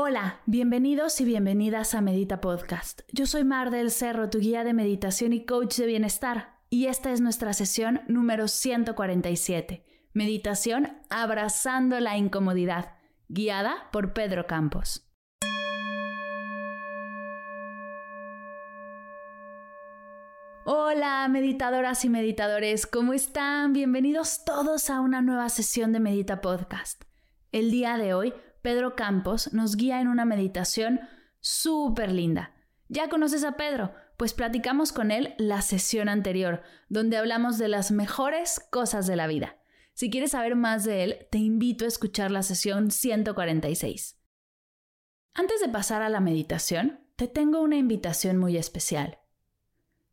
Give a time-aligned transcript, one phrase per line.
[0.00, 3.00] Hola, bienvenidos y bienvenidas a Medita Podcast.
[3.10, 7.10] Yo soy Mar del Cerro, tu guía de meditación y coach de bienestar, y esta
[7.10, 12.94] es nuestra sesión número 147, Meditación Abrazando la Incomodidad,
[13.26, 15.10] guiada por Pedro Campos.
[20.64, 23.72] Hola, meditadoras y meditadores, ¿cómo están?
[23.72, 27.02] Bienvenidos todos a una nueva sesión de Medita Podcast.
[27.50, 31.00] El día de hoy Pedro Campos nos guía en una meditación
[31.40, 32.54] súper linda.
[32.88, 33.94] ¿Ya conoces a Pedro?
[34.16, 39.26] Pues platicamos con él la sesión anterior, donde hablamos de las mejores cosas de la
[39.26, 39.56] vida.
[39.92, 44.16] Si quieres saber más de él, te invito a escuchar la sesión 146.
[45.34, 49.18] Antes de pasar a la meditación, te tengo una invitación muy especial.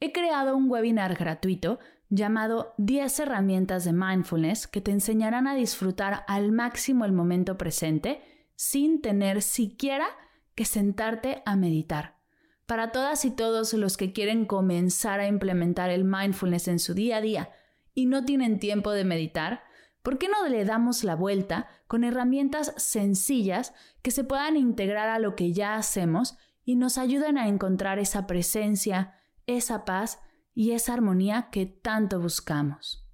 [0.00, 6.24] He creado un webinar gratuito llamado 10 herramientas de mindfulness que te enseñarán a disfrutar
[6.28, 8.22] al máximo el momento presente
[8.54, 10.06] sin tener siquiera
[10.54, 12.16] que sentarte a meditar.
[12.66, 17.18] Para todas y todos los que quieren comenzar a implementar el mindfulness en su día
[17.18, 17.50] a día
[17.94, 19.62] y no tienen tiempo de meditar,
[20.02, 25.18] ¿por qué no le damos la vuelta con herramientas sencillas que se puedan integrar a
[25.18, 29.14] lo que ya hacemos y nos ayuden a encontrar esa presencia,
[29.46, 30.18] esa paz
[30.56, 33.06] y esa armonía que tanto buscamos?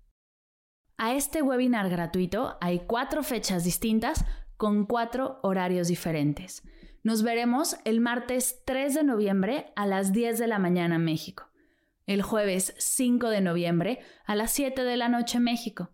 [0.97, 4.25] A este webinar gratuito hay cuatro fechas distintas
[4.57, 6.63] con cuatro horarios diferentes.
[7.03, 11.51] Nos veremos el martes 3 de noviembre a las 10 de la mañana México,
[12.07, 15.91] el jueves 5 de noviembre a las 7 de la noche México,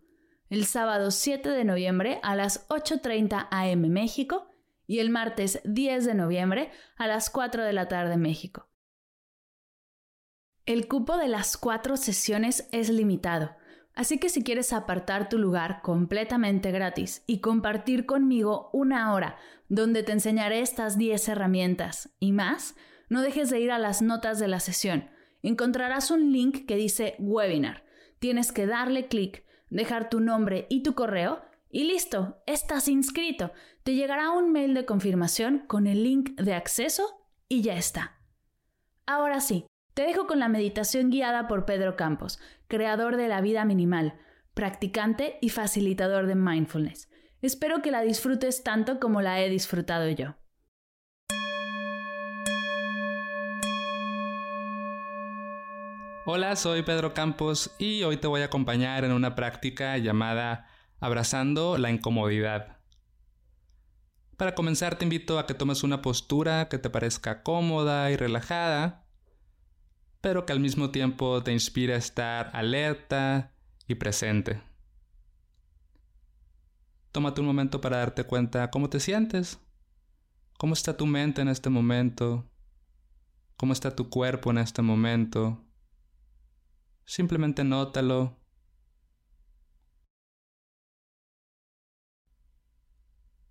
[0.51, 4.51] el sábado 7 de noviembre a las 8.30 am México
[4.85, 8.68] y el martes 10 de noviembre a las 4 de la tarde México.
[10.69, 13.55] El cupo de las cuatro sesiones es limitado
[13.95, 19.35] Así que si quieres apartar tu lugar completamente gratis y compartir conmigo una hora
[19.67, 22.75] donde te enseñaré estas 10 herramientas y más,
[23.09, 25.09] no dejes de ir a las notas de la sesión.
[25.41, 27.83] Encontrarás un link que dice webinar.
[28.19, 31.41] Tienes que darle clic, dejar tu nombre y tu correo
[31.71, 33.53] y listo, estás inscrito.
[33.81, 38.21] Te llegará un mail de confirmación con el link de acceso y ya está.
[39.07, 39.65] Ahora sí,
[39.99, 42.39] te dejo con la meditación guiada por Pedro Campos,
[42.69, 44.17] creador de la vida minimal,
[44.53, 47.09] practicante y facilitador de mindfulness.
[47.41, 50.37] Espero que la disfrutes tanto como la he disfrutado yo.
[56.25, 60.69] Hola, soy Pedro Campos y hoy te voy a acompañar en una práctica llamada
[61.01, 62.77] Abrazando la incomodidad.
[64.37, 69.08] Para comenzar te invito a que tomes una postura que te parezca cómoda y relajada
[70.21, 73.53] pero que al mismo tiempo te inspira a estar alerta
[73.87, 74.61] y presente.
[77.11, 79.59] Tómate un momento para darte cuenta cómo te sientes,
[80.57, 82.51] cómo está tu mente en este momento,
[83.57, 85.65] cómo está tu cuerpo en este momento.
[87.05, 88.37] Simplemente nótalo.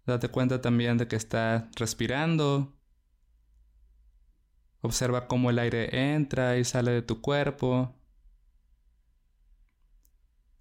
[0.06, 2.77] Date cuenta también de que estás respirando
[4.80, 7.94] Observa cómo el aire entra y sale de tu cuerpo.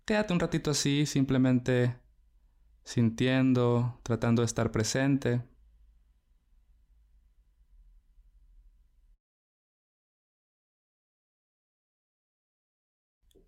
[0.06, 1.98] Quédate un ratito así, simplemente
[2.84, 5.44] sintiendo, tratando de estar presente.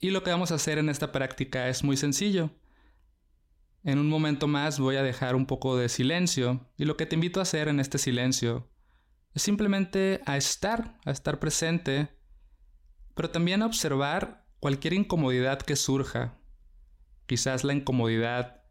[0.02, 2.52] Y lo que vamos a hacer en esta práctica es muy sencillo.
[3.84, 7.16] En un momento más voy a dejar un poco de silencio y lo que te
[7.16, 8.70] invito a hacer en este silencio
[9.34, 12.10] es simplemente a estar, a estar presente,
[13.16, 16.40] pero también a observar cualquier incomodidad que surja.
[17.26, 18.64] Quizás la incomodidad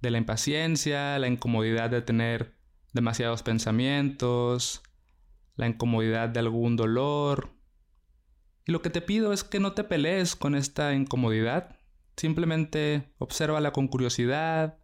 [0.00, 2.56] de la impaciencia, la incomodidad de tener
[2.92, 4.82] demasiados pensamientos,
[5.56, 7.50] la incomodidad de algún dolor.
[8.66, 11.76] Y lo que te pido es que no te pelees con esta incomodidad.
[12.16, 14.78] Simplemente obsérvala con curiosidad,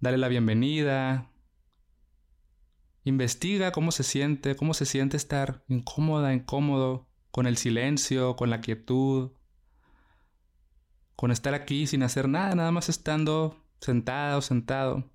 [0.00, 1.30] dale la bienvenida,
[3.08, 8.60] Investiga cómo se siente, cómo se siente estar incómoda, incómodo, con el silencio, con la
[8.60, 9.32] quietud,
[11.16, 15.10] con estar aquí sin hacer nada, nada más estando sentada o sentado.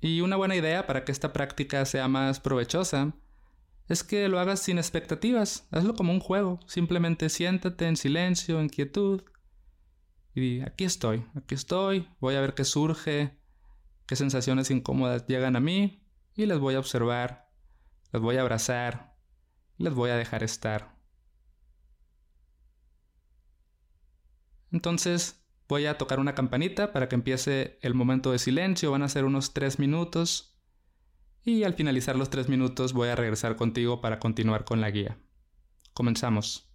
[0.00, 3.12] Y una buena idea para que esta práctica sea más provechosa
[3.86, 8.70] es que lo hagas sin expectativas, hazlo como un juego, simplemente siéntate en silencio, en
[8.70, 9.22] quietud
[10.34, 13.36] y aquí estoy, aquí estoy, voy a ver qué surge,
[14.08, 16.02] qué sensaciones incómodas llegan a mí
[16.34, 17.50] y las voy a observar,
[18.10, 19.14] las voy a abrazar,
[19.76, 20.96] las voy a dejar estar.
[24.72, 29.08] Entonces voy a tocar una campanita para que empiece el momento de silencio, van a
[29.08, 30.58] ser unos tres minutos
[31.44, 35.18] y al finalizar los tres minutos voy a regresar contigo para continuar con la guía.
[35.92, 36.67] Comenzamos.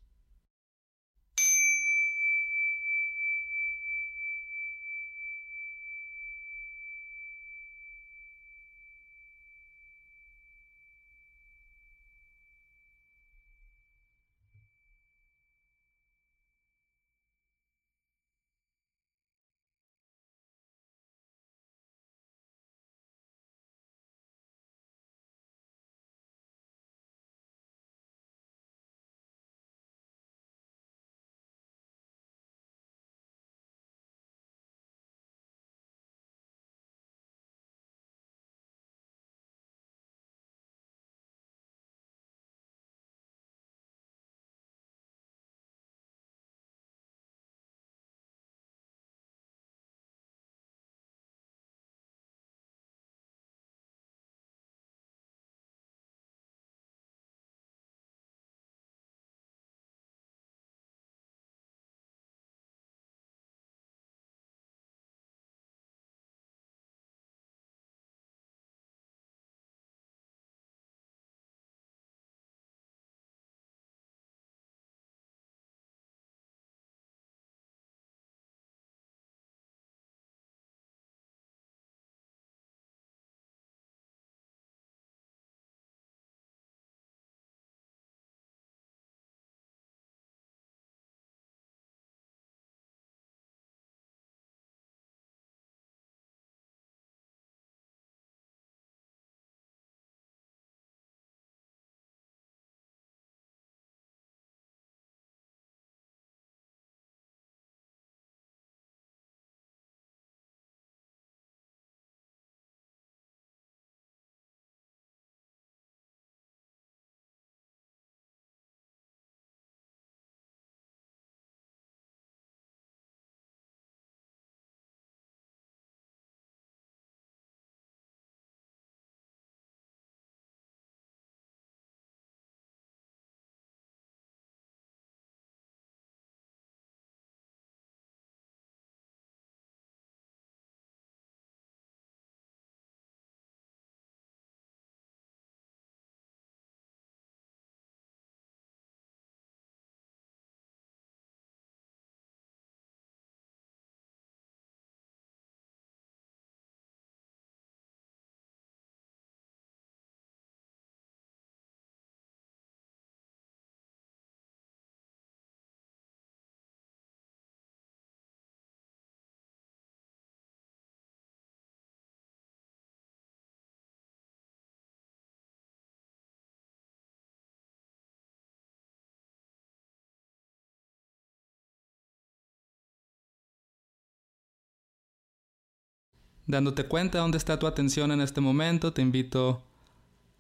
[186.46, 189.64] Dándote cuenta dónde está tu atención en este momento, te invito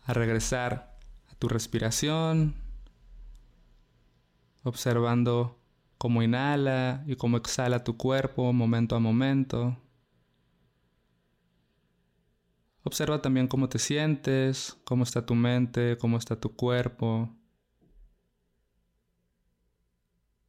[0.03, 0.97] a regresar
[1.31, 2.55] a tu respiración,
[4.63, 5.57] observando
[5.97, 9.77] cómo inhala y cómo exhala tu cuerpo momento a momento.
[12.83, 17.33] Observa también cómo te sientes, cómo está tu mente, cómo está tu cuerpo.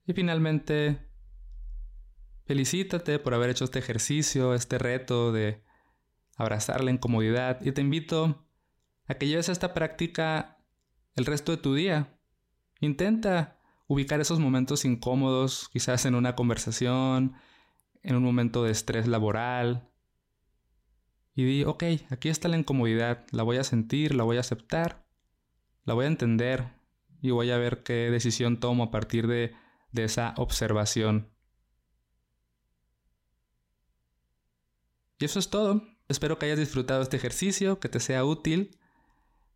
[0.05, 1.04] Y finalmente,
[2.47, 5.63] Felicítate por haber hecho este ejercicio, este reto de
[6.37, 8.47] abrazar la incomodidad y te invito
[9.07, 10.59] a que lleves esta práctica
[11.17, 12.19] el resto de tu día.
[12.81, 17.35] Intenta ubicar esos momentos incómodos, quizás en una conversación,
[18.03, 19.89] en un momento de estrés laboral.
[21.35, 25.07] Y di, ok, aquí está la incomodidad, la voy a sentir, la voy a aceptar,
[25.85, 26.75] la voy a entender
[27.23, 29.55] y voy a ver qué decisión tomo a partir de,
[29.93, 31.34] de esa observación.
[35.19, 35.83] Y eso es todo.
[36.09, 38.79] Espero que hayas disfrutado este ejercicio, que te sea útil.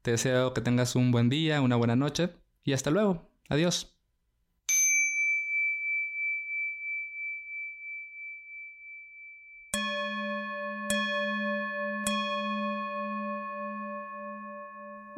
[0.03, 2.31] Te deseo que tengas un buen día, una buena noche
[2.65, 3.29] y hasta luego.
[3.49, 3.95] Adiós.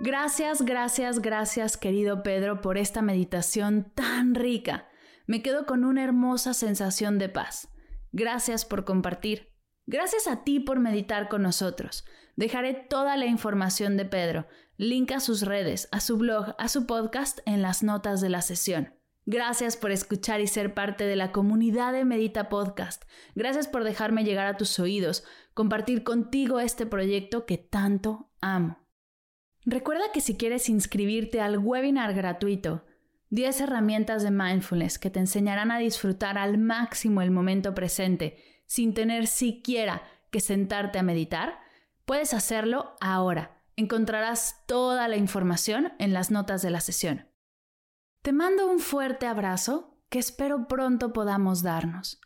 [0.02, 4.88] Gracias, gracias, gracias querido Pedro por esta meditación tan rica.
[5.26, 7.68] Me quedo con una hermosa sensación de paz.
[8.10, 9.49] Gracias por compartir.
[9.90, 12.04] Gracias a ti por meditar con nosotros.
[12.36, 16.86] Dejaré toda la información de Pedro, link a sus redes, a su blog, a su
[16.86, 18.94] podcast en las notas de la sesión.
[19.26, 23.02] Gracias por escuchar y ser parte de la comunidad de Medita Podcast.
[23.34, 28.78] Gracias por dejarme llegar a tus oídos, compartir contigo este proyecto que tanto amo.
[29.64, 32.84] Recuerda que si quieres inscribirte al webinar gratuito,
[33.30, 38.94] 10 herramientas de mindfulness que te enseñarán a disfrutar al máximo el momento presente sin
[38.94, 41.58] tener siquiera que sentarte a meditar,
[42.04, 43.60] puedes hacerlo ahora.
[43.74, 47.26] Encontrarás toda la información en las notas de la sesión.
[48.22, 52.20] Te mando un fuerte abrazo que espero pronto podamos darnos.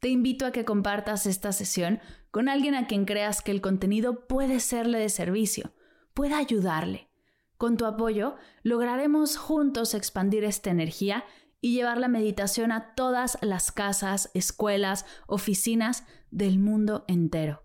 [0.00, 2.00] Te invito a que compartas esta sesión
[2.32, 5.74] con alguien a quien creas que el contenido puede serle de servicio
[6.12, 7.08] pueda ayudarle.
[7.56, 8.34] Con tu apoyo
[8.64, 11.24] lograremos juntos expandir esta energía
[11.64, 17.62] y llevar la meditación a todas las casas, escuelas, oficinas del mundo entero.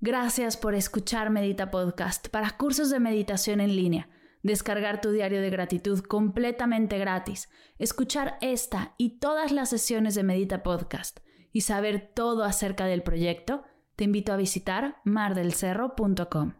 [0.00, 4.08] Gracias por escuchar Medita Podcast para cursos de meditación en línea,
[4.42, 10.64] descargar tu diario de gratitud completamente gratis, escuchar esta y todas las sesiones de Medita
[10.64, 11.20] Podcast
[11.52, 13.62] y saber todo acerca del proyecto,
[13.94, 16.59] te invito a visitar mardelcerro.com.